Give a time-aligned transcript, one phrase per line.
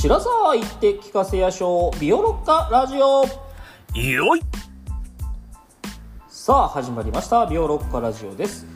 [0.00, 2.00] 白沢行って聞かせやしょう。
[2.00, 3.22] ビオロッカラジオ。
[4.00, 4.40] よい。
[6.26, 7.44] さあ始まりました。
[7.44, 8.66] ビオロッカラジオです。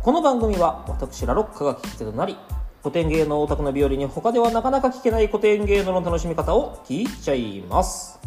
[0.00, 2.36] この番組は私ラロッカが聞き手となり
[2.80, 8.20] 古典芸能オタクのビオリに他ではなかなか聞けない古典芸能の楽しみ方を聞いちゃいます。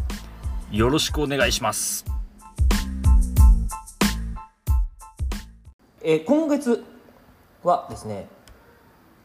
[0.70, 2.04] よろしくお願いします。
[6.02, 6.84] えー今月
[7.62, 8.28] はですね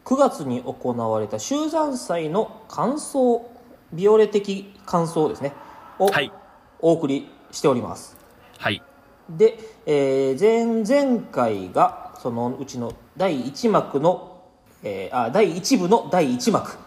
[0.08, 3.46] 9月に行われた修山祭の感想
[3.92, 5.52] ビオレ的感想ですね
[6.00, 6.32] をはい。
[6.80, 8.16] お送りしております、
[8.58, 8.82] はい。
[9.30, 14.44] で、えー前々回がそのうちの第1幕の、
[14.82, 16.78] えーあ第1部の第1幕で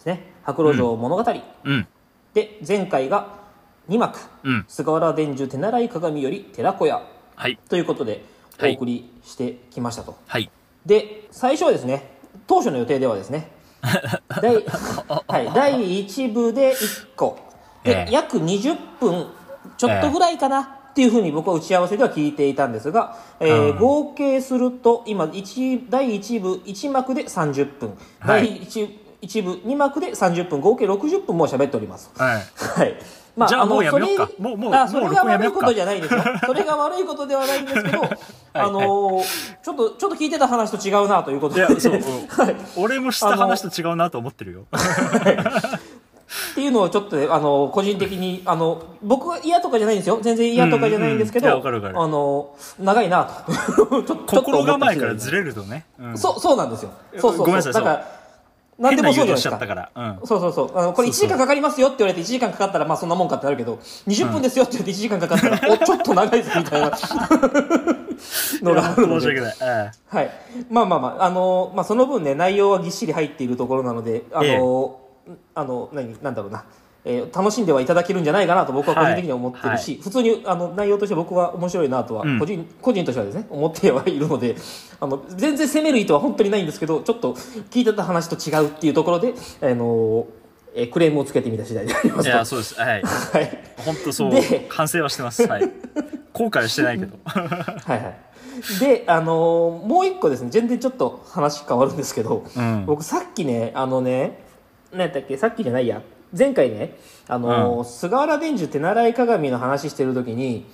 [0.00, 0.30] すね。
[0.42, 1.24] 白露城物語、
[1.64, 1.86] うん。
[2.34, 3.38] で前回が
[3.88, 4.64] 2幕、うん。
[4.68, 7.02] 菅原伝授手習い鏡より寺子屋。
[7.34, 7.58] はい。
[7.70, 8.22] ということで
[8.58, 8.74] おはい。
[8.76, 10.50] 送りしてきましたと、はい。
[10.84, 12.17] で最初はですね
[12.48, 13.52] 当初の予定ではですね。
[14.42, 14.54] 第,
[15.28, 17.38] はい、第1部で1個。
[17.84, 18.12] で、ええ。
[18.12, 19.26] 約20分
[19.76, 23.78] ちょっとぐらいかな、っていうふうに僕は打ち合わせでは聞いていたんですが、えーうん。
[23.78, 28.48] 合計すると今一第1部1幕で30分、はい。
[28.48, 28.88] 第 1,
[29.20, 30.60] 一部2幕で30分。
[30.60, 32.10] 合計60分もう喋っております。
[32.16, 32.42] はい。
[32.56, 32.96] はい。
[33.36, 36.20] まじゃあもうやめようもうあそれが悪いことじゃないですよ。
[36.44, 38.02] それが悪いことではないんですけど、
[38.52, 41.60] あのーちょっと、ちょっと聞いてた話と違うなということで。
[41.60, 42.00] いやそう、うん。
[42.28, 42.56] はい。
[42.76, 44.66] 俺もした話と違うなと思ってるよ。
[46.50, 50.18] っていうのをちょっとね、あの、個人的に、あの、僕は嫌とかじゃないんですよ。
[50.22, 51.98] 全然嫌とかじゃないんですけど、うんうん。
[51.98, 54.02] あの、長いなと。
[54.02, 56.18] ちょ心構えからずれるとね、うん。
[56.18, 56.90] そう、そうなんですよ。
[57.18, 57.38] そうそうそう。
[57.38, 58.18] ごめんなさいだから、
[58.78, 59.90] 何でもそうじゃないですか。
[59.96, 60.78] うん、そうそうそう。
[60.78, 66.90] あの、これ1そうそう時間かかりますよって言われて1時間かかったら、まあそんなもんかってなるけど、20分ですよって言って1時間かかったら、 お、ちょっと長いぞみたいな
[68.62, 69.20] のがあるので。
[69.20, 70.30] 申し訳ない、えはい。
[70.70, 75.00] まあまあまあ、あの、まあその分ね、内容はぎっしり入っているところなので、あの、
[75.54, 76.64] あの、何、なんだろうな。
[77.04, 84.56] えー楽しんではいただけるんじゃないかなと僕は個人的には思ってるし、普通にあの内容として僕は面白いなとは、うん個人個人としてはですね思ってはいるので
[85.00, 87.34] あの全然責める意図は本当にないんですけどちょっと
[87.70, 90.26] 聞いてた話と違うっていうところで、あの
[90.74, 92.36] えークレームをつけてみた次第でありますと。
[92.36, 92.74] やそうです。
[92.80, 93.02] はい。
[93.02, 93.58] はい。
[93.84, 95.46] 本当そうで反省はしてます。
[95.46, 95.62] はい。
[96.32, 97.16] 後悔はしてないけど。
[97.24, 98.16] はいはい。
[98.80, 100.50] であのーもう一個ですね。
[100.50, 102.84] 全然ちょっと話変わるんですけど、うん。
[102.86, 104.42] 僕さっきねあのね
[104.92, 105.36] 何やったっけ？
[105.36, 106.02] さっきじゃないや。
[106.36, 106.96] 前回ね
[107.28, 110.66] あのー菅原伝授手習い鏡の話してる時に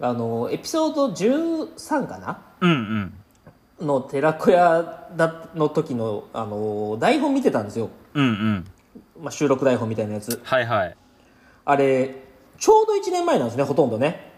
[0.00, 2.38] あのーエピソード13かな？
[2.60, 3.12] うん
[3.80, 3.86] うん。
[3.86, 8.64] の寺子屋だの時の、あのー台本見てたんですよ、うんうん
[9.22, 10.40] まあ、収録台本みたいなやつ。
[10.44, 10.96] はいはい。
[11.64, 12.14] あれ
[12.58, 14.30] ちょうど1年前なんですねほとんどね。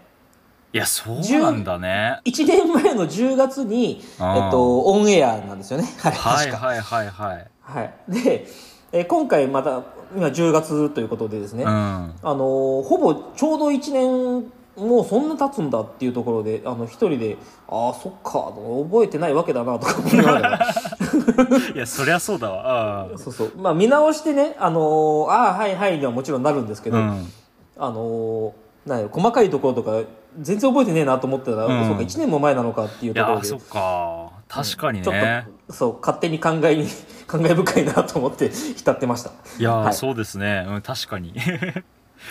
[0.73, 2.19] いやそうなんだね。
[2.25, 5.87] 1年前の10月に、えっと、オンエアなんですよね。
[6.03, 6.67] あれはい確か。
[6.67, 8.47] はいはいはいはい、で、
[8.91, 9.83] えー今回また
[10.15, 11.69] 今10月ということでですね、うん。
[11.69, 18.51] あのーほぼちょうど1年もうそんな経つんだっていうところであの一人でああそっか
[18.89, 20.59] 覚えてないわけだなとか思いながら。
[21.75, 23.07] いやそりゃそうだわ。
[23.13, 23.51] あそうそう。
[23.55, 27.31] まあ見直してねあのーああはいはいにはもちろんなるんですけど、うん。
[27.77, 30.01] あのーな細かいところとか
[30.41, 31.85] 全然覚えてねえなと思ったら、うん。
[31.85, 33.47] そうか1年も前なのかっていういところで。
[33.47, 34.31] やそっか。
[34.49, 36.87] 確かにちょっねとそう勝手に考えに
[37.27, 39.31] 感慨深いなと思って浸ってました。
[39.59, 39.93] いやー、はい。
[39.93, 40.65] そうですね。
[40.67, 41.33] うん確かに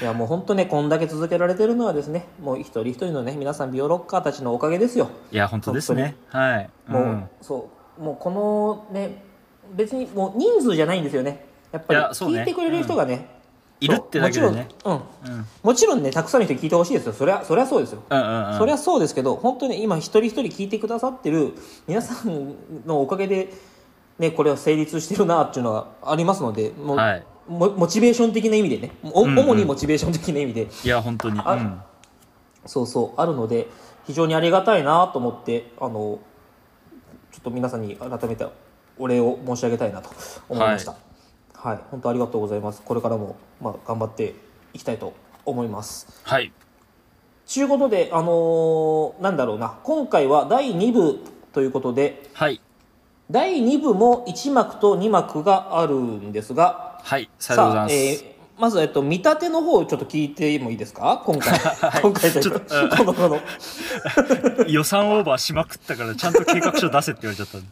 [0.00, 5.10] いやもう本当ねこんだけ続けられてるのはですねもう一人一人のね皆さんビオロッカーたちのおかげですよ。
[5.30, 6.16] いや本当ですね。
[6.28, 6.70] はい。
[6.86, 7.28] もう、ん。
[7.41, 8.03] そう。
[8.03, 9.22] もうこのね
[9.75, 11.44] 別にもう人数じゃないんですよね。
[11.72, 13.28] やっぱり聞いてくれる人がね、
[13.80, 14.69] いるってだけでね。
[14.82, 15.47] もちろん、うん、うん。
[15.62, 17.12] もちろんねたくさんの人に聞いてほしいですよ。
[17.12, 18.59] そりゃそりゃそうですよ、うんうんうん。
[18.59, 21.53] そりゃそうですけど本当に今一人一人聞いてくださってる
[21.86, 22.54] 皆さん
[22.86, 23.53] のおかげで
[24.19, 28.92] ねこれは成立してるなっていうのはありますのでもう、はいモモチベーション的な意味でね。
[29.02, 29.38] おうんうん。
[29.38, 31.40] 主にモチベーション的な意味で、いや本当に。
[31.44, 31.80] あうん。
[32.66, 33.20] そうそう。
[33.20, 33.68] あるので
[34.06, 36.20] 非常にありがたいなと思ってあの
[37.32, 38.47] ちょっと皆さんに改めて
[38.98, 40.10] お礼を申し上げたいなと
[40.48, 40.94] 思いました。
[41.54, 42.82] はい、本当ありがとうございます。
[42.82, 44.34] これからも、まあ、頑張って
[44.74, 46.21] いきたいと思います。
[46.24, 46.53] はい。
[47.47, 49.78] ちゅうことであのーなんだろうな。
[49.84, 51.21] 今回は第2部
[51.53, 52.60] ということではい。
[53.30, 61.21] 第2部も1幕と2幕があるんですがはいさようでございます、えーまず、えっと、見立ての方をちょっと聞いてもいいですか？
[61.25, 61.59] 今回。
[62.01, 63.41] 今回というかちょっとこの、この、
[64.69, 67.63] 予算オーバーしまくったからちゃんと計画書出せって言われちゃっ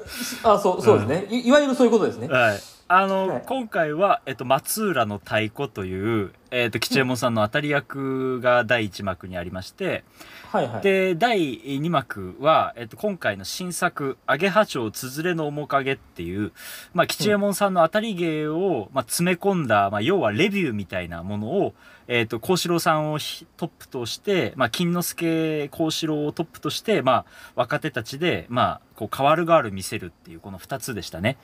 [0.43, 1.47] たあ、そう、そうですね、い。
[1.47, 2.27] いわゆるそういうことですね。
[2.27, 2.61] はい。
[2.89, 3.43] あの、はい。
[3.47, 10.03] 今回は、えっと、松浦の太鼓という、えっと、吉右衛門さんの当たり役が第1幕にありまして、
[10.51, 10.83] はいはい。
[10.83, 16.51] で、第2幕は、えっと、今回の新作、アゲハチョウつづれの面影っていう、
[16.93, 21.75] まあ、吉右衛門さんの当たり芸を、まあ、詰め込んだ、まあ、要はレビューみたいなものを、
[22.09, 27.25] えっと、幸四郎さんをひトップとして、まあ、金之助幸四郎をトップとして、まあ、
[27.55, 31.39] 若手たちで、まあ、こう、変わる変わる見せるっていう、この2つでしたね。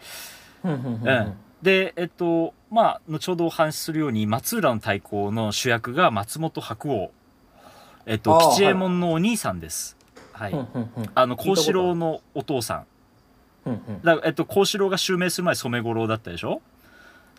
[0.65, 1.35] うん。
[1.63, 7.11] で、えっと、まあ、後ほどお話しするように、松浦の太鼓の主役が松本白鸚。
[8.07, 9.97] えっと、吉右衛門のお兄さんです。
[10.33, 10.53] はい。
[10.53, 10.67] うんうん
[10.97, 12.87] うんあの、幸四郎のお父さん。
[13.67, 16.63] うんうんだえっと、幸四郎が襲名する前染五郎だったでしょ？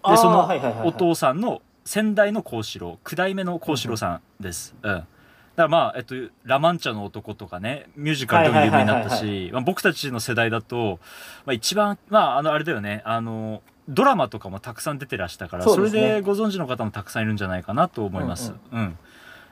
[0.05, 0.49] で、その
[0.83, 4.75] お父さんの先代の幸四郎、九代目の幸四郎さんです。
[4.83, 4.91] うん。
[4.91, 5.07] だか
[5.55, 10.99] らまあ、えっと、ラマンチャの男とかね、ミュージカルでも有名になったし、まあ僕たちの世代だと、
[11.45, 18.53] まあ一番、まあ、あの、あれだよね、あの、ドラマとかもたくさん出てらしたから、そ,、ねれでご存知の方もたくさんいるんじゃないかなと思います。
[18.71, 18.97] うん、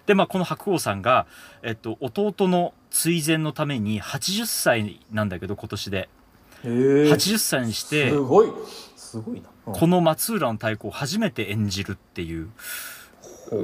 [0.05, 1.25] で、まあ、この白鸚さんが、
[1.63, 5.97] えっと、弟の追善のために80歳なんだけど、今年で。
[5.97, 6.07] へ
[6.63, 6.69] え。
[7.11, 8.47] 80歳にしてす、ごい。
[8.95, 9.73] すごいな、うん。
[9.73, 12.49] この松浦の太鼓を初めて演じるっていう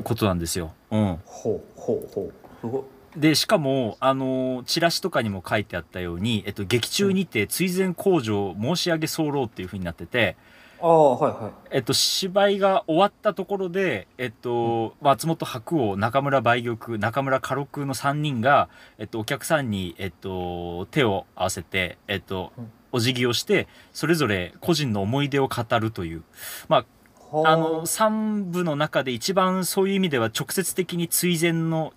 [0.04, 0.74] ことなんですよ。
[0.92, 1.20] うん。
[1.26, 2.34] ほうほうほう。
[2.62, 2.82] すごい。
[3.20, 10.38] で、しかも、あの、チラシとかにも書いてあったように、えっと、劇中にて追善工場申し上げ候っていう風になってて、
[10.82, 11.52] ああはいはい。
[11.72, 26.24] えっと、芝居が終わったところで、えっと、松本白鸚、中村梅玉、中村家禄の3人が、えっと、お客さんに、えっと、手を合わせて、えっとうん、お辞儀をして、それぞれ個人の思い出を語るという、
[26.68, 26.86] ま
[27.32, 27.58] あ、はあ。
[27.58, 31.94] の、3部の中で一番そういう意味では直接的に追善の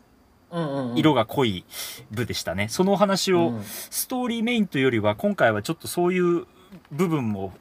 [0.50, 0.98] うんうんうん。
[0.98, 1.64] 色が濃い
[2.12, 2.68] 部でしたね。
[2.68, 3.62] そのお話を、うん。
[3.64, 6.46] ストーリーメインというよりは、今回はちょっとそういう
[6.92, 7.52] 部分も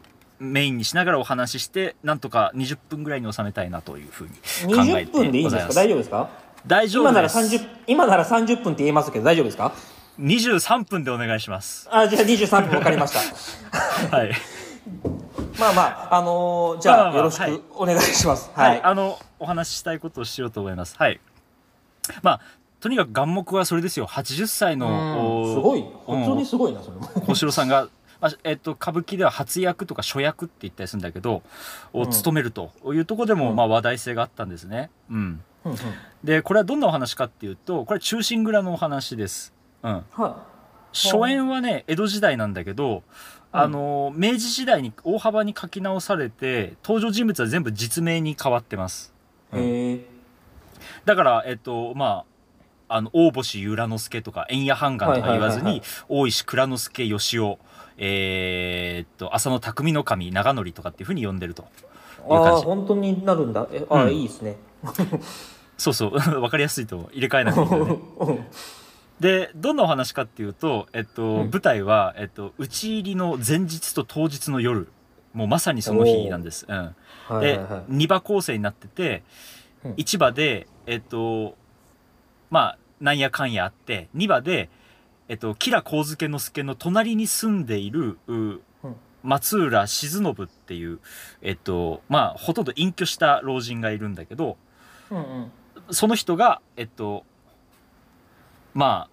[0.44, 4.30] メインにしながらお話しして、なんとか20分ぐらいに収めたいなというふうに
[4.76, 5.58] 考え20分でいいんですか？
[5.58, 5.76] てございます。
[5.76, 6.30] 大丈夫ですか
[6.66, 7.56] 大丈今なら夫です。
[7.64, 9.74] 30今なら30分って言えますけど大丈夫ですか
[10.20, 11.88] ？23分でお願いします。
[11.92, 13.20] あじゃあ23分分かりました
[14.16, 14.32] はい。
[15.60, 15.82] まあま
[16.12, 20.96] ああのーじゃあ,、よろしはいくお願いしますはい、はい、あの、お話ししたいことをしようと思います。
[20.98, 21.20] はい。
[22.22, 22.42] まあ、
[22.82, 24.08] とにかく眼目はそれですよ。
[24.08, 27.88] 80歳の、すごいうん本当にすごいなそれも小城さんが、
[28.24, 31.44] まあえっと、歌舞伎では初役とか初役って言ったりするんだけど、
[31.92, 34.90] をうん務めるというところでも、うんまあ、話題性があったんですね。
[35.12, 35.44] うん。
[35.66, 35.78] うんうん
[36.24, 39.54] で、これはどんなお話かっていうと、これ忠臣蔵のお話です。
[39.84, 40.06] うん。
[40.12, 40.46] は
[40.94, 43.04] 初演はね、江戸時代なんだけど、
[43.52, 49.14] あの、明治時代に大幅に書き直されて、登場人物は全部実名に変わってます。
[49.54, 50.06] いへえ
[51.04, 52.24] だから、えっと、ま
[52.88, 57.58] あ、あの、大星由良之助とか、円谷半眼とか言わずに、大石蔵之助義雄、
[57.98, 61.64] えーっと、浅野匠の神長則とかっていうふうに呼んでると。
[61.64, 64.56] いうああ本当になるんだえああ、うんいいですね
[65.78, 67.98] そうそう、 わかりやすいと入れ替えなくていね。
[68.20, 68.46] うん
[69.20, 74.90] で、どんなお話かっていうと、えっと、うん舞台は、えっと、打ち入りの前日と当日の夜。
[75.34, 76.66] もうまさにその日なんです。
[76.68, 76.76] うん。
[76.76, 79.24] はいで、はいはい2場構成になってて、
[79.86, 81.56] うん1場で、えっと、
[82.50, 84.70] まあ、なんやかんやあって、2場で、
[85.34, 88.20] えっと、吉良上野之助の隣に住んでいる、
[89.24, 91.00] 松浦静信っていう、
[91.42, 94.58] えっと、まあ、ほとんど隠居した老人がいるんだけど、
[95.10, 95.52] うんうん
[95.90, 97.26] その人が、えっと、
[98.76, 99.10] ま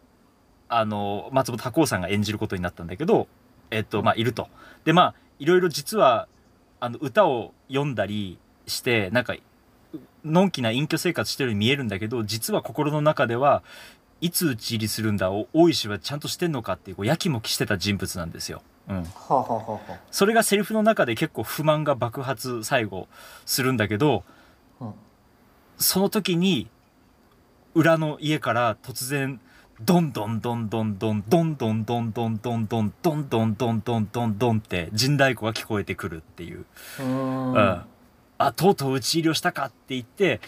[0.68, 3.26] あ、あの、松本白鸚さんが演じることになったんだけど、
[3.70, 4.48] えっと、まあ、いると。
[4.84, 6.28] で、まあ、いろいろ実は、
[6.80, 9.34] あの、歌を読んだりして、なんか、
[10.24, 13.64] のんきな隠居生活してるように見えるんだけど、実は心の中では、
[14.20, 18.62] いつ討ち入りするんだ、お大石はちゃんとしてんのかっていう、こう、やきもきしてた人物なんですよ。
[18.88, 19.06] うん。
[20.10, 23.08] それがセリフの中で結構不満が爆発最後
[23.46, 24.24] するんだけど、
[24.80, 24.94] あうん
[25.78, 26.68] その時に、
[27.74, 29.40] 裏の家から突然、
[29.80, 36.66] ドンドンドンドンドンドンドンドンドンドンドンドンドンドンドンドンドンって陣太鼓が聞こえてくるっていう。
[36.98, 37.82] うーんうん。
[38.36, 40.42] あ、とうとう討ち入りをしたかって言って、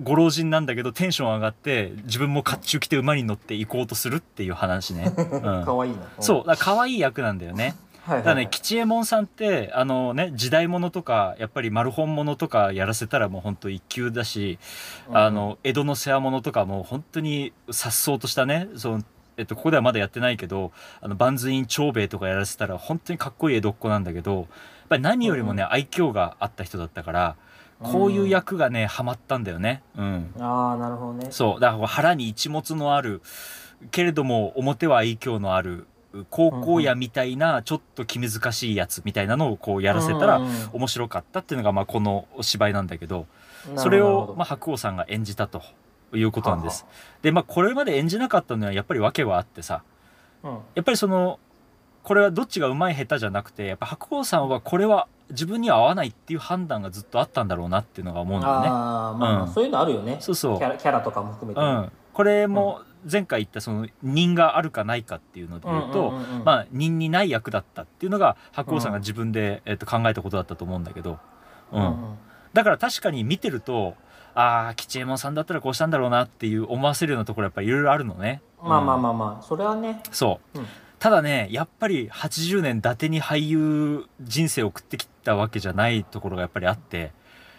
[0.00, 5.12] ご老人なんだけどテンション上がって自分も甲冑着て馬に乗って行こうとするっていう話ね。
[5.16, 5.64] うん。
[5.64, 5.98] かわいいな。
[6.20, 7.76] そう、だから可愛い役なんだよね。
[8.04, 14.58] はいはいだね、吉右衛門さんって、あのね、時代物とか、やっぱり丸本物とかやらせたらもう本当一級だし、
[15.12, 19.04] あの、江戸の世話物とかも本当に颯爽としたね、その、
[19.36, 24.46] えっと、ここではまだやってないけど、あの、万随院長兵衛とかやらせたら本当にかっこいい江戸っ子なんだけど、やっ
[24.88, 27.36] ぱり何よりもね、愛嬌があった人だったから、
[27.82, 29.82] こういう役がね、ハマったんだよね。
[29.96, 30.34] うん。
[30.38, 31.60] ああなるほどねそう。
[31.60, 33.22] だから腹に一物のある、
[33.90, 35.86] けれども表は愛嬌のある、
[36.30, 43.26] 高校野みたいなちょっと気難しいやつみたいなのをこうやらせたら面白かったっていうのがまあこのお芝居なんだけど
[43.70, 45.62] うんそれをまあ白鸚さんが演じたと
[46.12, 46.88] いうことなんですは。
[47.22, 49.82] でまあこれまで演じなかったのはやっぱり訳はあってさ
[50.42, 51.38] うんやっぱりその
[52.02, 58.68] これはどっちがうまい下手じゃなくてやっぱ白鸚さんはこれは自分には合わないっていう判断がずっとあったんだろうなっていうのが思うんだよね。
[58.68, 59.52] ああまあまあ、うん。
[59.52, 60.18] そういうのあるよね。
[60.20, 60.58] そうそう。
[60.58, 61.60] キャラキャラとかも含めて。
[61.60, 66.12] ね、うん、これも前回言ったその人があるかないかっていうので言うと、
[66.44, 71.18] まあ人にない役だったっていうのが白鸚さんが自分で、えっと、考えたことだったと思うんだけど、
[71.72, 71.80] うん。
[71.80, 72.18] うんうん。
[72.52, 73.94] だから確かに見てると
[74.34, 78.42] ああ吉右衛門さんだったらこうしたんだろうなっていう思わせるようなところやっぱりいろいろあるのね。
[78.62, 79.02] まあまあうん。
[79.02, 80.02] まあまあそれはね。
[80.10, 80.66] そう、うん
[81.02, 87.10] ただねやっぱり80年伊達に俳優人生を送ってきたわけじゃないところがやっぱりあって。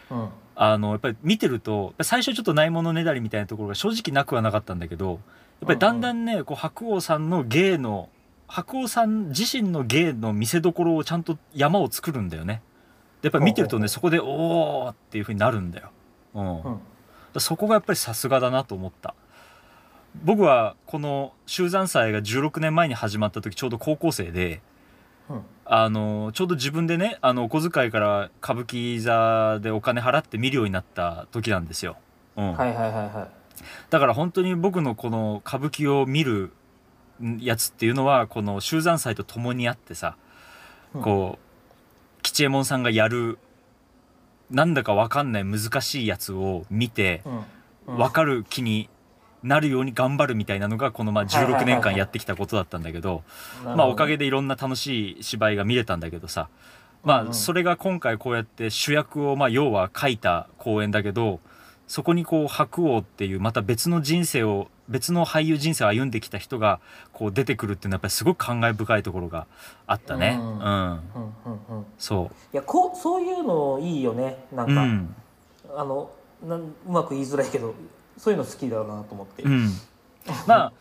[0.10, 5.20] うんあのやっぱり見てると最初ちょっとないものねだりみたいなところが正直なくはなかったんだけどやっ
[5.66, 8.10] ぱりだんだんねこう白鸚さんの芸の
[8.48, 12.62] 白鸚さん自身の芸の見せどころをちゃんと山を作るんだよね。
[13.24, 15.90] でやっぱり見てるとねそこで「おー!」っていう風になるんだよ。
[16.36, 16.80] うんうん
[17.40, 19.16] そこがやっぱりさすがだなと思った。
[20.24, 24.62] 僕はこの修山祭が16年前に始まった時ちょうど高校生で
[25.30, 25.42] うん。
[25.66, 31.98] あのちょうど自分でねあのお小遣いから歌舞伎座でお金払って見るようになった時なんですよ。
[32.36, 32.54] うん。
[32.54, 33.28] はいはいはいはい。
[33.90, 36.52] だから本当に僕のこの歌舞伎を見る
[37.40, 40.18] やつっていうのはこの修山祭と共にあってさ、
[40.94, 41.02] うん。
[41.02, 43.40] こう吉右衛門さんがやる
[44.52, 47.24] なんだかわかんない難しいやつを見て
[47.88, 47.98] うん。
[47.98, 48.90] わかる気に
[49.44, 51.66] なるように頑張るみたいなのがこのまあ16はいはいはいはい。
[51.76, 53.24] 年間やってきたことだったんだけど
[53.64, 56.48] まあおかげでいろんな楽しい芝居が見れたんだけどさ
[57.04, 61.40] まあそれが今回こうやって主役をまあ要は書いた公演だけど
[61.88, 66.80] そこにこう白鸚っていうまた別の人生を別の俳優人生を歩んできた人が
[67.12, 69.48] こう出てくるっていうのはやっぱりすごく感慨深いところが
[69.88, 70.38] あったね。
[70.40, 70.48] うん。
[70.48, 74.76] うん、うんうんうんそいやこうそういうのいいよねなんう。
[74.76, 75.16] か、うん。
[75.76, 76.10] あの
[76.48, 77.74] なんうまく言いづらいけど
[78.18, 79.70] そういうの好きだなと思って、うん。
[80.48, 80.74] まあ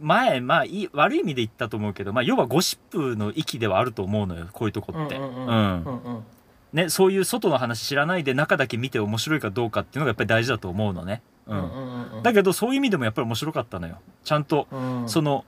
[0.00, 5.16] 前まあいい悪い意味で言ったと思うけど、まあ要はゴシップの域ではあると思うのよこういうとこって。
[5.16, 6.24] うんうんうんうんうんうん
[6.72, 11.22] ね、そういう外の話知らないで中だけ見て面白いかどうかっていうのがやっぱり大事だと思うのね。
[11.46, 13.98] ううんんうんうんだけどそういう意味でもやっぱり面白かったのよ。
[14.22, 15.46] ちゃんとうんその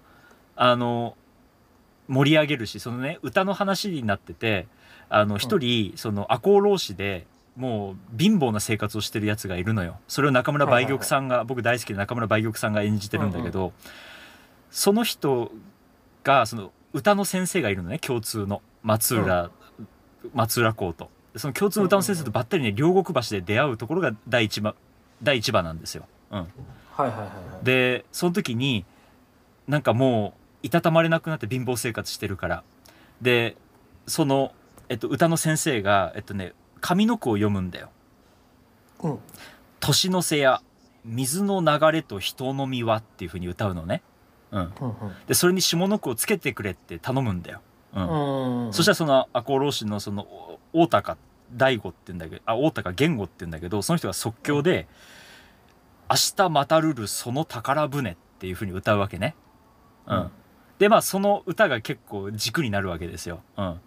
[0.56, 1.16] あの
[2.08, 4.66] 盛り上げるしそのね歌の話になってて
[5.10, 7.26] あの一人その赤穂浪士で
[7.60, 9.98] もう貧乏な生活をしてるやつがいるのよ。
[10.08, 13.74] それを中村梅玉さんが、僕大好きで中村梅玉さんが演じてるんだけど、
[14.70, 15.52] その人
[16.24, 19.50] がその歌の先生がいるのね共通の松浦、
[20.32, 21.10] 松浦公と。
[21.36, 24.74] その共通の歌の先生とばったりね両国橋で出会うところが第一話
[25.22, 26.06] 第一話なんですよ。
[26.30, 26.48] うん、はい
[27.02, 27.26] はいはいは
[27.60, 28.86] いでその時に
[29.68, 32.64] なんかもういたたまれなくなって貧乏生活してるから
[33.20, 33.56] で
[34.06, 34.52] その、
[34.88, 37.90] えっと、歌の先生が、えっとね、上の句を読むんだよ。
[39.02, 39.18] うん
[39.80, 40.62] 「年の瀬や
[41.04, 44.02] 水の流れと人の身は」っていうふうに歌うのね、
[44.50, 44.94] うん、うん
[45.26, 47.60] でそれに下の句をつけてくれって頼むんだよ、
[47.94, 48.72] うん。
[48.72, 51.16] そしたらその赤穂浪士のそのお大高
[51.52, 54.86] 大悟って言うんだけどあ大高源吾って言うんだけどその人が即興で
[56.10, 59.34] 「明日またるるその宝船」っていうふうに歌うわけね。
[60.06, 60.16] うん。
[60.16, 60.30] うん。
[60.80, 63.42] でまあその歌が結構軸になるわけですよ。
[63.58, 63.80] うん、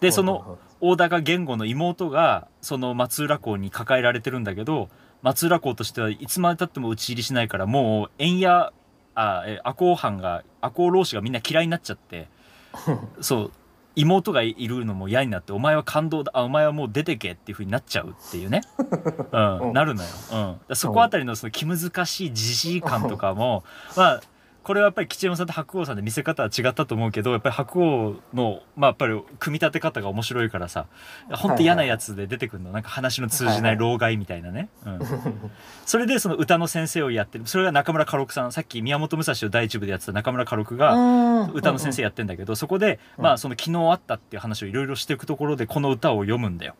[0.00, 4.88] でその大高源吾の妹がその松浦港に抱えられてるんだけど
[5.22, 8.72] 松浦港としてはいつまでたっても討ち入りしないからもう縁や
[9.14, 12.28] あえ赤穂藩が赤穂浪士がみんな嫌いになっちゃって
[13.20, 13.52] そう
[13.96, 18.62] 妹がいるのも嫌になってお前は感動だあお前はもう出てけっていう風になっちゃうっていうね、
[19.32, 20.08] うんうんなるのよ、
[20.68, 23.62] うん、そこあたりのその気難しいじじい感とかも
[23.96, 24.20] まあ
[24.64, 30.86] これはやっぱり吉右衛門さんと白鸚さんで見せ方は違ったと思うけどやっぱり白鸚のまあやっぱり組み立て方が面白いからさ
[31.32, 32.72] ほんと嫌なやつで出てくるの。
[32.72, 35.00] なんか話の通じない老害みたいなね、うん、
[35.84, 37.46] それでその歌の先生をやってる。
[37.46, 38.52] それが中村家六さん。
[38.52, 43.24] さっき宮本武蔵を第一部でやってた中村家六が歌の先生やってんだけどそこでうん。
[43.24, 46.74] まあその昨日あったっていう話をいろいろしていくところでこの歌を読むんだよ。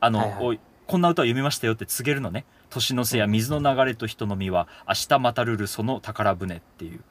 [0.00, 0.60] あの、はいはい。
[0.86, 7.04] こんな歌を読みましたよって告げるのね「年の瀬や水の流れと人の身は明日またるるその宝船」っていう、うん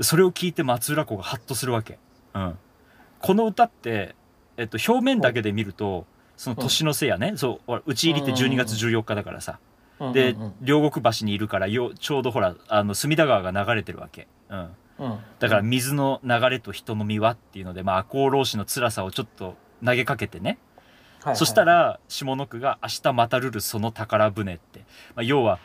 [0.00, 1.98] それを聞いて松浦子がハッとするわけ。
[2.34, 2.58] うん、
[3.20, 4.14] この歌って、
[4.56, 6.06] えっと、表面だけで見ると
[6.36, 9.58] その年の瀬やね、そうほら討ち入りって12月14日だからさ、
[10.12, 14.28] でうん両国橋にいるからよちょうどほらあの隅田川が流れてるわけ。
[14.48, 14.58] うん。
[14.58, 14.66] うん。
[14.98, 19.54] うんだから水の流れと人の身はっていうので、まあ、赤穂浪士の辛さをちょっと
[19.84, 20.58] 投げかけてね、
[21.20, 21.36] はいはい。
[21.36, 24.80] そしたら下の句が「明日またるるその宝船」って、
[25.14, 25.58] まあ、要は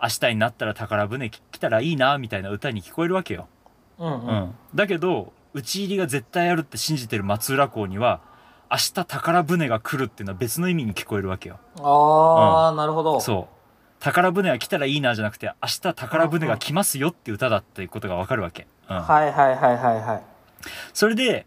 [0.00, 3.48] 明日になったら宝船来たらいいなみたいな歌に聞こえるわけよ。
[3.98, 4.34] うんううん。
[4.36, 8.20] ん、だけど討ち入りが絶対あるって信じてる松浦港には
[8.70, 11.58] 明日宝船が来るっていうのは別の意味に聞こえるわけよ。
[11.80, 13.20] ああ、なるほど。
[13.20, 13.58] そう。
[14.00, 20.22] 宝船が来たらいいなじゃなくて明日宝船が来ますよって歌だっていうことがわかるわけ、うん、はいはいはいはいはい。
[20.92, 21.46] それで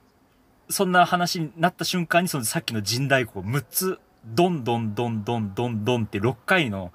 [0.70, 6.92] そんな話になった瞬間にそのさっきの神太鼓を6つどんどんどんどんどんどんって6回の、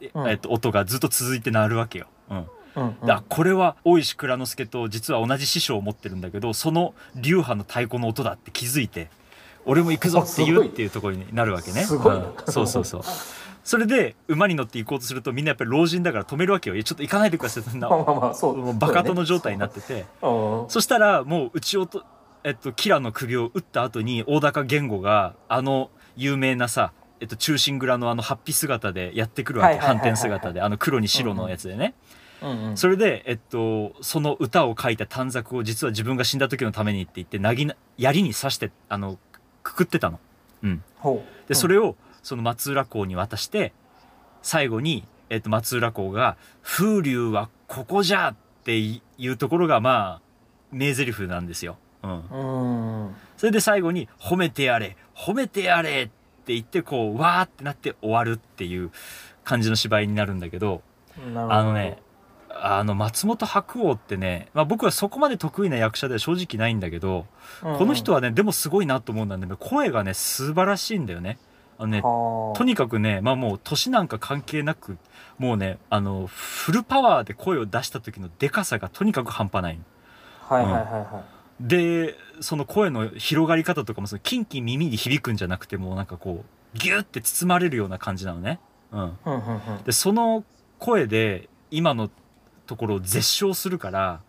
[0.00, 0.28] えうん。
[0.28, 2.36] えっと、音がずっと続いて鳴るわけよ、うん、
[2.76, 3.06] うんうん。
[3.06, 9.10] だこれは大石蔵之介と実は同じ師匠を持ってるんだけどその流派の太鼓の音だって気づいて
[9.64, 11.84] 俺も行くぞって言うっていうところになるわけね。
[11.84, 12.24] すごいな。
[12.24, 12.52] うん。
[12.52, 13.02] そうそうそう。
[13.64, 16.76] それで馬に乗って行こうとするとみんなやっぱり老人だから止めるわけよ。
[16.76, 18.56] いやちょっと行かないでくださいそんなまあまあまあそう。
[18.56, 20.06] もうバカ殿状態になってて。
[20.22, 22.02] うんそしたらもう内と
[22.44, 29.78] えっとキラの首を打った後に大高源吾があの有名なさえっと、中心蔵のあのハッピー姿でやってくるわけ。
[29.78, 30.60] 反転姿で。
[30.60, 31.94] あの黒に白のやつでね、
[32.42, 32.76] うんうん。
[32.76, 39.18] それで、えっと、その歌を書いた短冊を実は自分が死んだ時のためにって言ってなぎな槍に刺してあの
[39.62, 40.20] くくってたの。
[40.62, 41.48] うん、ほう。
[41.48, 43.72] でそれをその松浦公に渡して
[44.42, 48.34] 最後に、えっと、松浦公が「風流はここじゃ!」っ
[48.64, 50.20] ていうところがまあ
[50.70, 51.78] 名台詞なんですよ。
[52.02, 53.14] うん。
[53.36, 56.08] それで最後に「褒めてやれ褒めてやれ!」っ
[56.48, 58.90] て言ってこうわーってなって終わるっていう
[59.44, 60.80] 感じの芝居になるんだけど
[61.34, 61.98] あのね
[62.50, 67.26] あの松本白鸚ってね、まあ、僕はそこまで得意な役者では正直ないんだけど、
[67.62, 71.38] この人ははねでもすごいなと思うんだけど声がね素晴らしいんだよね。
[71.78, 74.98] あのねととにかくねまあもう年なんか関係なく
[75.38, 79.78] もうねあのフルパワーで声を出した時のでかさがとにかく半端ない。
[80.40, 81.22] はいはいはいは
[81.60, 88.60] でその声の広がり方とかもそのキンキン耳に響くんじゃなくてもうなんかこうギュッて包まれるような感じなのね。
[88.90, 89.18] うん、
[89.84, 90.44] でその
[90.78, 92.10] 声で今の
[92.66, 94.20] ところを絶唱するから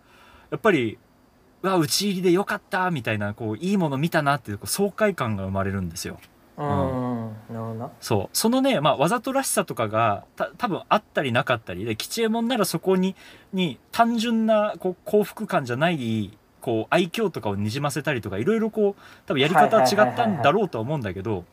[0.51, 0.97] やっぱり
[1.61, 6.19] 「うわ打ち入りでよかった」みたいなこういいもの見たなっていうこう爽快感が生まれるんですよ。
[6.57, 7.27] うん。
[7.27, 7.33] うん。
[7.49, 7.91] なるほどな。
[8.01, 8.37] そう。
[8.37, 13.15] そのね、まあ、わざとらしさとかがた多分あったりなかったりで吉右衛門ならそこに
[13.53, 16.37] に単純なこう幸福感じゃない
[16.69, 21.43] こう愛嬌とかをにじませたりとかいろいろこう多分やり方は違ったんだろうとは思うんだけど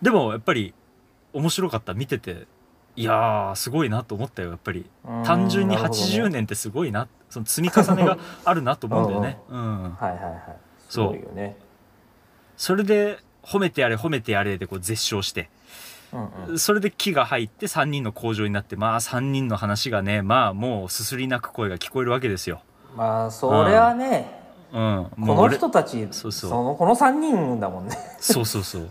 [0.00, 0.72] でもやっぱり
[1.34, 2.46] 面白かった見てて
[2.96, 4.86] いやーすごいなと思ったよやっぱり。
[5.06, 6.06] うん単純になるほどね。
[6.06, 9.38] 80年ってすごいなその積み重ねが あるなと思うんだよね。
[9.50, 10.42] うん、はいはいはい。
[10.88, 11.54] すそう
[12.56, 15.50] それで褒めてやれ褒めてやれでこう絶唱して
[16.12, 16.58] うんうん。
[16.58, 22.62] それで木が入って3人の工場になってまあ3人の話がねまあもうすすり泣く声が聞こえるわけですよ。
[22.96, 24.38] まあそれはね
[24.72, 26.32] うん、このもう俺人たちそう。
[26.32, 27.96] そうのこの3人だもんね。
[28.20, 28.88] そうそうそう。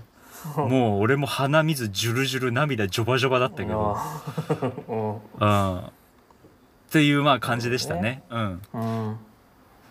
[0.58, 3.98] もう俺も鼻水ジュルジュル涙ジョバジョバだったけど、
[4.88, 5.14] うん。
[5.40, 5.82] うん、っ
[6.90, 8.24] ていうまあ感じでしたね。
[8.30, 9.18] うん、うん。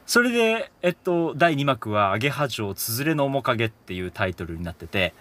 [0.06, 5.14] それで、えっと、第2幕は「アゲハ城つづれの面影」っていうタイトルになってて、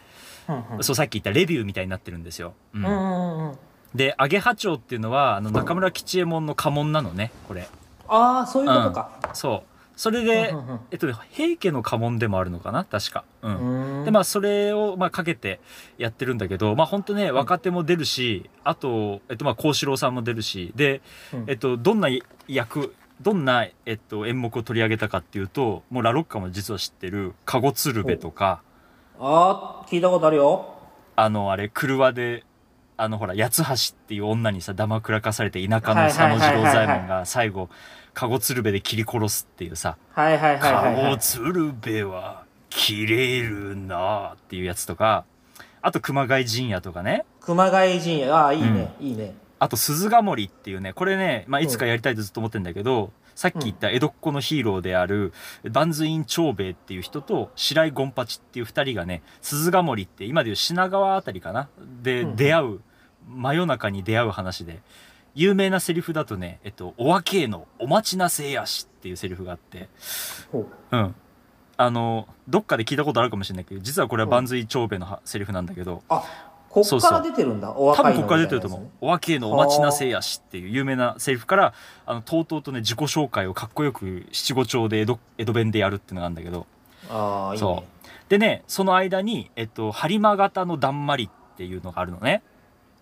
[0.47, 2.53] うんそうさっき言ったレビューみたいになってるんですよ。
[2.73, 2.85] うん。
[2.85, 3.57] うんうんうん
[3.95, 7.69] でアゲハ町っていうのはあの中村吉右衛門の家紋なのねこれ
[8.07, 9.09] ああそういうことか。
[9.33, 9.69] そう。
[9.95, 10.79] それで、うんうんうん。
[10.91, 12.83] えっとね平家の家紋でもあるのかな？
[12.83, 13.23] 確か。
[13.41, 14.05] うん、うん。
[14.05, 15.59] でまあそれをまあかけて
[15.97, 21.01] やってるんだけどまあ本当ね若手も出るしあとえっとまあ幸四郎さんも出るしで
[21.33, 21.45] うん。
[21.47, 22.09] えっとどんな
[22.47, 28.61] 役どんな、えっと、演目を取り上げたかっていうともうラロッカも実は知ってる「籠鶴瓶」とか。
[29.17, 30.73] ああ聞いたことあるよ。
[31.15, 32.43] あのあれ車で
[32.97, 33.75] あのほら八橋っ
[34.07, 37.69] ていう女にさだまくらかされて田舎の佐野次郎左衛門が最後
[38.13, 45.25] 籠鶴瓶で切り殺すっていうさはいはい「はいはい、は籠い、鶴瓶は切れるな」っていうやつとか
[45.85, 47.25] あと熊谷陣屋とかね。
[47.41, 48.35] 熊谷陣屋。
[48.35, 49.35] ああいいね、いいね。
[49.59, 55.33] あと鈴ヶ森っていうねこれね、まあ、いつかやりたいとずっと思ってんだけど、さっき言った江戸っ子のヒーローである
[55.69, 61.67] 万随院長兵衛っていう人と白井権八っていう二人がね鈴ヶ森って今でいう品川あたりかな？
[62.01, 62.79] でうん出会う、
[63.29, 64.81] 真夜中に出会う話で。
[65.37, 69.89] 有名なセリフだとね「えっと、おわけのお待ちなせやし」っていうセリフがあって。
[70.49, 70.97] ほう。
[70.97, 71.15] ん。
[71.77, 76.23] あのどっかで聞いたことあるかもしれないけど実はこれは万随長兵衛のはセリフなんだけど、あ
[76.83, 77.71] こっから出てるんだ？
[77.71, 81.73] お多若いの分ここから出てると思う「おわけのお待ちなせやし」っていう有名なセリフから
[82.05, 86.67] あのとうとうとね自己紹介をかっこよく七五調で江戸江戸弁でやるっていうのがあるんだけど。
[87.09, 87.59] ああいいね。
[87.59, 88.29] そう。
[88.29, 92.41] でねその間に、えっと、播磨型のだんまりっていうのがあるのね。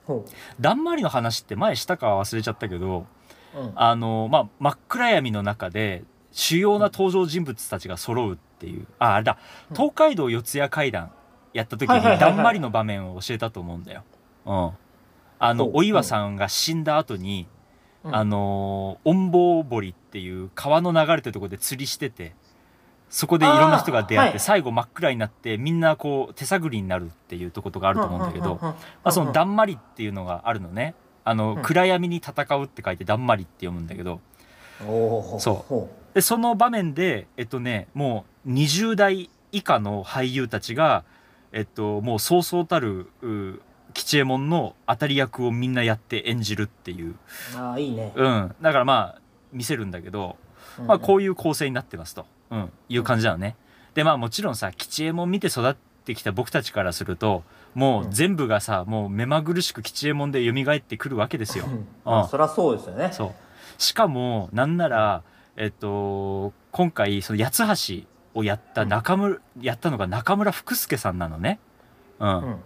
[0.05, 0.25] ほ
[0.59, 3.05] だんまりの話って前したかは忘れちゃったけど
[3.55, 8.85] う、うん、あの、まあ、真っ暗闇の中で主要な登場人物たちが揃うっていう。
[8.99, 9.37] ああれだ。
[9.69, 9.75] うん。
[9.77, 11.11] 東海道四谷怪談
[11.53, 14.03] やった時にだんまりの場面を教えたと思うんだよ。
[14.45, 14.71] うん、
[15.39, 17.47] あのお岩さんが死んだ後に
[18.03, 18.15] うん。
[18.15, 22.35] あのー、音棒堀っていう川の流れてるところで釣りしてて、
[23.09, 30.95] そこでいろんな人が出会って、最後真っ暗になって、みんなこう手探りになるっていうとことがあると思うんだけど、ままあ、そのだんまりっていうのがあるのね。
[31.23, 31.61] あの、うん。
[31.61, 34.19] 暗闇に戦うって書いてだんまりって読むんだけど、
[34.85, 35.55] おおそう。
[35.55, 41.05] ほで、その場面で、えっとね、もう20代以下の俳優たちが、
[41.53, 43.61] えっと、もうそうそうたる、う
[43.93, 47.11] 吉右衛門の当たり役をみんなやって演じるっていう。
[47.11, 47.15] う
[47.55, 48.55] ああいいね、うん。
[48.61, 50.35] だからまあ、見せるんだけど、
[50.87, 53.55] まあこういう構成になってますと、うん、いう感じなのね。
[53.93, 57.43] で、まあもちろんさ、吉右衛門見て育ってきた僕たちからすると、
[57.75, 61.69] もう全部がさ、もう目まぐるしく吉右衛門で蘇ってくるわけですよう。
[61.69, 63.31] んまあそりゃそうですよねそう。
[63.77, 65.23] しかも、なんなら、
[65.55, 67.63] えっと、今回、その八
[68.01, 71.59] 橋をやった中村、やったのが中村福助さんなのね。
[72.19, 72.37] うん。
[72.37, 72.59] うん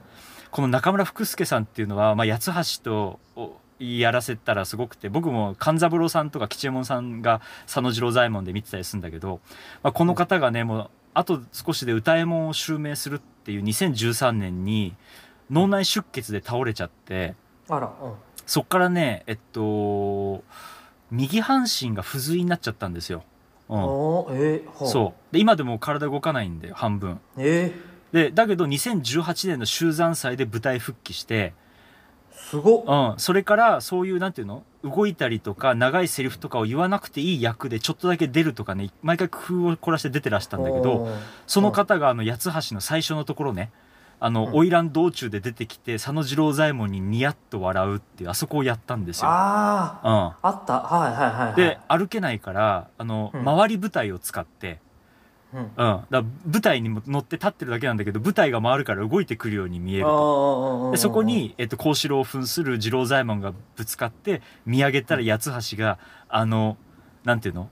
[0.49, 9.41] この中村福助さんっていうのは、まあ、八橋とおやらせたらすごくて、僕も勘三郎さんとか吉右衛門さんが佐野次郎左衛門で見てたりするんだけど、
[9.83, 14.95] まあ、この方がね、もう、あと少しで歌右衛門を襲名するっていう2013年に、
[15.51, 17.35] 脳内出血で倒れちゃって、
[17.69, 18.13] あらうん
[18.47, 20.41] そっからね、えっと、
[21.11, 23.23] 右半身が不随になっちゃったんですよ。
[23.69, 23.79] うん。
[24.35, 25.33] えー、ほそう。
[25.33, 27.19] で、今でも体動かないんだよ、半分。
[27.37, 27.73] え
[28.11, 33.19] で、だけど2018年の集山祭で舞台復帰して、ー、すごっうん。
[33.19, 34.63] それから、そういう、なんていうの？
[34.83, 41.09] 動いたりとか、長いセリフとかを言わなくていい役でちょっとだけ出るとかね、毎回工夫を凝らして出てらしたんだけど、
[41.45, 43.71] その方が、あの、八橋の最初のところね、
[44.19, 44.69] あの、うん。
[44.69, 49.29] 花魁道中で出てきて、佐野次郎左衛門にニヤッと笑うっていう、あそこをやったんですよ。
[49.29, 50.11] あうん。
[50.11, 50.81] ああった。
[50.81, 51.55] はいはいはいはい。
[51.55, 53.45] で、歩けないから、あの、うん。
[53.45, 54.79] 回り舞台を使って、
[55.53, 55.61] うん。
[55.61, 55.69] うん。
[56.09, 60.89] だ舞台にも乗って立ってるだけなんだけど、舞台が回るから動いてくるように見えるあと。
[60.89, 66.75] ーで、そこに、えっと、幸四郎を扮する次郎左衛門がぶつかって、見上げたら八橋が、あの、
[67.23, 67.69] なんていうの？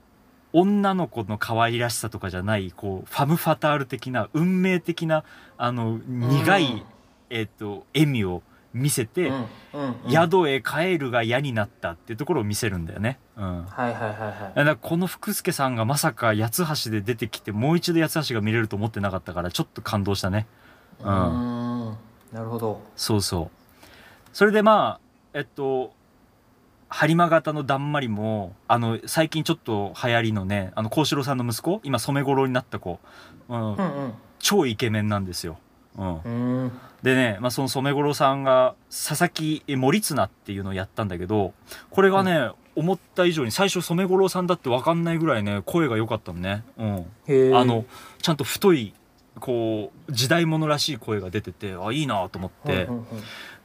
[0.58, 5.22] 女の子の可愛らしさとかじゃない、こう、ファム・ファタール的な、運命的な、
[5.58, 6.82] あの、苦い、
[7.28, 8.42] えっと、笑みを
[8.72, 10.10] 見せて、うんうんうん。
[10.10, 13.18] 宿へ帰るが嫌になったっていうところを見せるんだよね。
[13.36, 13.66] うん。
[13.66, 14.54] はいはいはいはい。
[14.54, 20.46] だからこの福助さんがまさか八橋で出てきてもう一度八橋が見れると思ってなかったからちょっと感動したね。
[21.00, 21.96] うーん。
[22.32, 22.82] なるほど。
[22.96, 23.86] そうそう。
[24.32, 25.92] それでまあえっと
[26.96, 32.98] 播磨型のだんまりもあの最近ちょっと流行りのねあの幸四郎さんの息子今染五郎になった子、
[33.50, 33.60] うん。
[33.60, 34.14] うんうん。
[34.38, 35.58] 超イケメンなんですよ、
[35.98, 36.28] うん、うー
[36.68, 36.72] ん。
[37.02, 41.52] でね、まあ、その染五郎さんが佐々木森綱っていうのをやったんだけど
[41.90, 47.84] これがね、思った以上に最初染五郎さんだって分かんないぐらいね声が良かったのね、うん、あの
[48.22, 48.94] ちゃんと太い
[49.38, 53.06] こう時代物らしい声が出ててあいいなと思って、うんうんうん。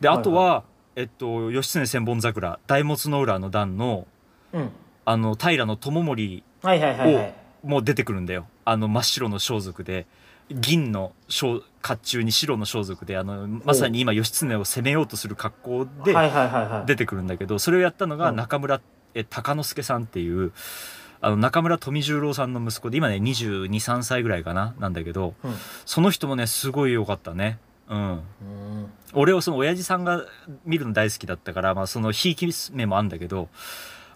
[0.01, 4.07] であとは、えっと義経千本桜大物の浦の段の
[4.53, 4.69] うん。
[5.03, 7.33] あの平知盛はいはいはいはい。
[7.63, 8.47] も出てくるんだよ。
[8.65, 10.05] あの真っ白の装束で
[10.49, 16.85] 銀の装甲冑に白の装束であのまさに今義経を攻めようとする格好ではいはいはいはい。
[16.85, 18.35] 出てくるんだけどそれをやったのがうん。
[18.35, 18.81] 中村
[19.13, 20.51] え鷹之助さんっていう
[21.21, 25.53] あの中村富十郎さんの息子で今ね2 2 3歳ぐらいかななんだけどうん。
[25.85, 28.21] その人もねすごい良かったねうん。
[29.13, 30.25] 俺はその親父さんが
[30.65, 33.49] 見るの大好きだったから、まあ、そのひいき目もあんだけど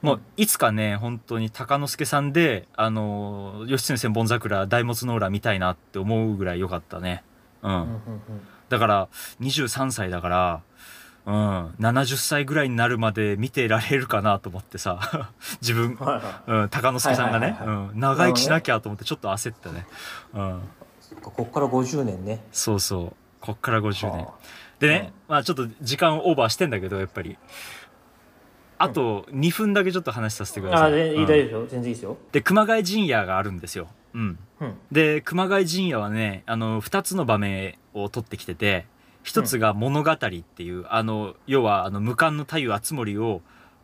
[0.02, 7.24] もういつかね本当に鷹之助さんであの義経千本桜大物の浦見たいなって思うぐらい良かったね。
[7.64, 8.02] うん、うんうんうん。
[8.70, 9.08] だから
[9.42, 10.62] 23歳だから
[11.26, 17.58] うん70歳ぐらいになるまで見てられるかなと思ってさ 自分、はいはうん、鷹之助さんがね、
[17.96, 19.88] 長生きしなきゃと思ってちょっと焦ったね。
[20.34, 20.62] うん。
[21.22, 22.44] こっから50年ね。
[22.52, 24.34] そうそうこっから50年は
[24.80, 27.38] でね、まあちょっと時間オーバーしてんだけどやっぱり。
[28.78, 31.26] あと2分だけちょっと話させてください、あでいいうん。
[31.28, 32.18] 大丈夫ですよ全然いいですよ。
[32.34, 33.88] で熊谷陣屋があるんですよ。
[34.14, 34.40] うん。
[34.60, 34.74] うん。
[34.92, 38.86] で熊谷陣屋はねあの2つの場面を取ってきてて
[39.24, 43.42] 一つが物語っていう、あの要はあの無冠の太夫敦盛を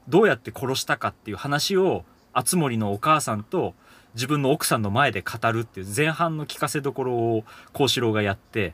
[0.09, 3.73] どうやって殺したかっていう話を敦盛のお母さんと
[4.13, 8.73] 自分の奥さんの前で語るっていう前半の聞かせどころを幸四郎がやって、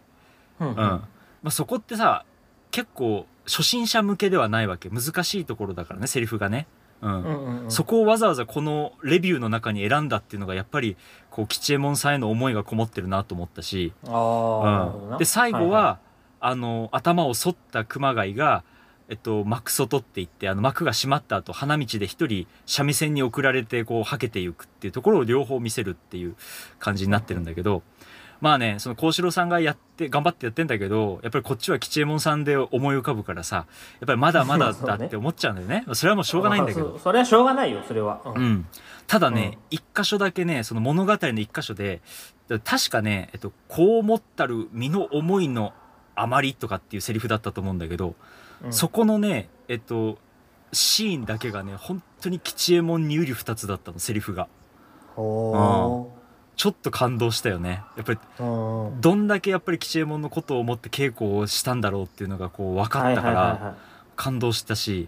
[0.60, 0.76] うんうん。
[0.76, 1.04] ま
[1.46, 2.26] あ、そこってさ
[2.72, 4.90] 結構初心者向けではないわけ。
[4.90, 6.68] 難しいところだからねセリフがね。
[7.02, 7.12] うん。
[7.12, 7.72] うんうんうん。
[7.72, 10.98] そこをわざわざこのレビューの中に選んだっていうのがやっぱり
[11.30, 16.08] こう吉右衛門さんへの思いがこもってるなと思ったし、うん、なで最後は、いい。
[16.40, 18.64] あの頭を反った熊谷が、
[19.10, 26.36] えっと、幕外って言ってあの幕が閉まった後花道で一人三味線に送られてこうはけていくっていうところを両方見せるっていう
[26.80, 27.82] 感じになってるんだけど
[28.42, 35.86] まあねその幸四郎さんがやって頑張ってやってんだけどやっぱりこっちは吉右衛門さんで思い浮かぶからさやっぱりまだまだだって 思っちゃうんだよね。
[35.94, 36.94] それはもうしょうがないんだけど。
[36.98, 38.34] そそれはしょうがないよそれは、うん。
[38.34, 38.68] うん。
[39.08, 42.02] ただね、一、箇所だけね、その物語の一箇所で、
[42.64, 45.74] 確かね、えっと、こう思ったる身の思いの
[46.16, 48.16] あまりとかっていうセリフだったと思うんだけど、
[48.64, 48.74] うん。
[48.74, 50.18] そこのね、えっと、
[50.74, 54.48] シーンだけがね、本当に吉右衛門にうり二つだったの、セリフが。
[55.16, 56.12] ほ
[56.58, 57.84] ちょっと感動したよね。
[57.96, 63.78] やっぱり、どんだけやっぱり吉右衛門のことを思って稽古をしたんだろうっていうのがこう分かったから、
[64.16, 65.08] 感動したし。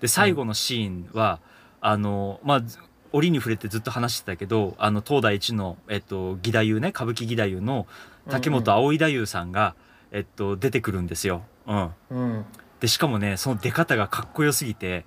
[0.00, 1.40] で最後のシーンは、
[1.80, 2.78] あのまあず
[3.12, 7.86] 折に触れてずっと話してたけどあの東大一の、えっと、義太夫ね歌舞伎義太夫の
[8.28, 9.74] 竹本葵太夫さんが、
[10.10, 11.42] えっと、出てくるんですよ。
[11.66, 12.44] うん、うん。
[12.80, 15.04] でしかもねその出方がかっこよすぎて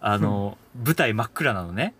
[0.00, 1.94] あの、舞台真っ暗なのね、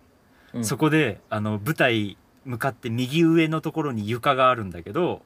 [0.53, 0.65] うん。
[0.65, 5.21] そこであの舞台向かって右上のところに床があるんだけど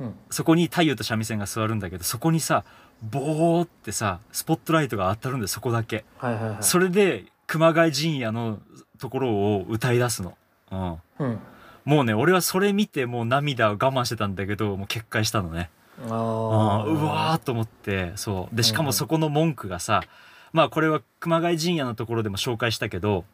[0.00, 2.64] うんそこに太夫と三味線が座るんだけどそこにさ
[3.02, 6.04] ボーってさスポットライトが当たるんでそこだけ。
[6.18, 8.58] はいはいはいそれで熊谷陣屋の
[8.98, 10.36] ところを歌い出すの。
[10.72, 10.96] うん。
[11.18, 11.38] うん
[11.84, 15.70] もうね、俺はそれ見てもう涙を我慢してたんだけど、もう決壊したのね。
[16.02, 18.56] あうんーうわーっと思って、そう。
[18.56, 20.02] で、しかうんうんもそこの文句がさ、
[20.52, 23.24] まあこれは熊谷陣屋のところでも紹介したけど、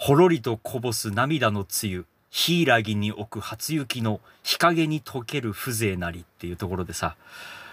[0.00, 7.16] ほろりとこぼす涙のつゆ、柊に置く初雪の日陰に溶ける風情なりっていうところでさ、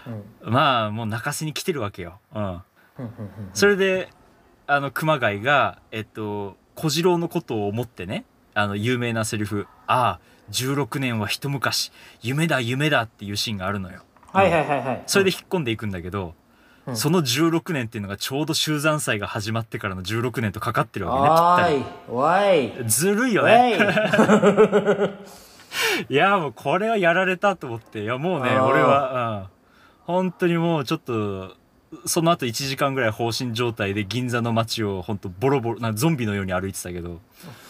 [0.06, 2.18] うんまあもう泣かせに来てるわけよ。
[2.34, 2.60] うん。
[3.54, 4.10] それで
[4.66, 14.02] あの熊谷がえっと小次郎のことを思ってねあの有名なセリフ「ああ16年は一昔夢だ夢だ」っていうシーンがあるのよ。
[14.26, 16.34] はいはいはいはいそれで引っ込んでいくんだけど、
[16.88, 16.96] うん。
[16.96, 22.88] その16年っていうのがちょうど修山祭が始まってからの16年とかかってるわけねぴったい。
[22.88, 23.78] ずるいよおね。
[26.08, 26.12] い。
[26.14, 28.02] いやもうこれはやられたと思って。
[28.02, 29.48] いやもうね俺は、
[30.08, 31.54] うん、本当にもうちょっと
[32.06, 37.20] その後1時間ぐらい放心状態で銀座の街を本当ボロボロなゾンビのように歩いてたけど。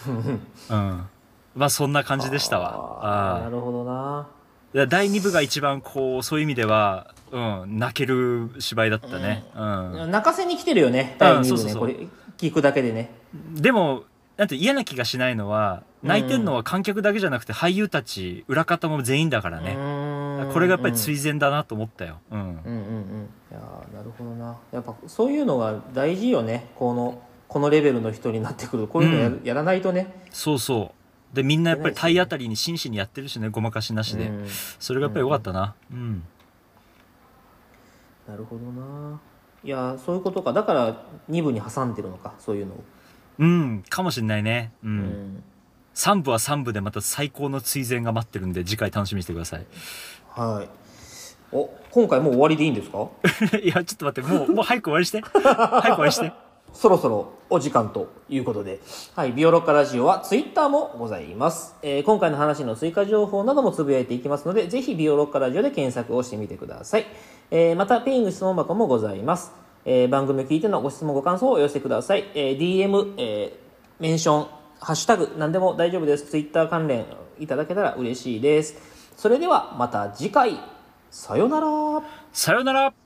[0.69, 1.07] うん。
[1.55, 2.99] まあそんな感じでしたわ。
[3.01, 4.27] ああなるほどな。
[4.73, 10.11] だ第2部が一番こうそういう意味では、うん、泣ける芝居だったね、うん。
[10.11, 13.11] 泣かせに来てるよね第2そうそうそう部ねこれ聞くだけでね。
[13.53, 14.03] でも
[14.37, 22.19] なんて嫌な気がしないのは泣いてんのは観客だけじゃなくて俳優たち裏方も全員だからね、ねこれがやっぱり追善だなと思ったよ。
[22.31, 22.39] うん。
[22.39, 23.29] うんうんうん。
[23.51, 24.57] いやーなるほどな。
[24.71, 26.69] やっぱそういうのが大事よね。
[26.75, 28.87] このこのレベルの人になってくると。
[28.87, 29.41] こういうのや,、うん。
[29.43, 30.23] やらないとね。
[30.31, 30.93] そうそ
[31.33, 31.35] う。
[31.35, 34.27] で、みんなやっぱり体当たりに真摯にやってるしね、ごまかしなしで。
[34.27, 34.47] うん。
[34.47, 35.75] それがやっぱり良かったな。
[35.91, 36.23] うん。
[38.29, 39.19] なるほどな
[39.63, 42.83] いやーそういうことかだから2部に挟んでるのかそういうのを
[43.39, 44.73] うん、かもしれないね。
[44.83, 44.87] う。
[44.87, 45.43] うんん
[45.95, 49.65] 3部は3部でまた最高の追善が待ってるんで、次回楽しみにしてください。
[50.29, 50.69] はい
[51.51, 53.07] お今回もう終わりでいいんですか？
[53.63, 55.21] いや、ちょっと待って、もう、もう早く終わりして。
[55.25, 56.31] 早く終わりして。
[56.73, 58.79] そろそろお時間ということで、
[59.15, 61.75] はい、ビオロッカラジオはツイッターもございます。
[61.81, 67.05] えー今回の話の追加情報などもつぶやいていきますので、ぜひビオロッカラジオで検索をしてみてください。
[67.51, 69.51] えーまた、ペイング質問箱もございます。
[69.83, 72.29] えー番組を聞いてのご質問ご感想をお寄せください。
[72.35, 74.47] えー DM、えーメンション、
[74.79, 76.27] ハッシュタグ、何でも大丈夫です。
[76.29, 77.05] Twitter 関連
[77.39, 78.75] いただけたら嬉しいです。
[79.17, 80.59] それではまた次回、
[81.09, 81.67] さよなら。
[82.31, 82.93] さよなら